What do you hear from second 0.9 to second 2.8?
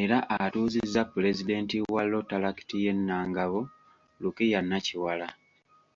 Pulezidenti wa Rotaract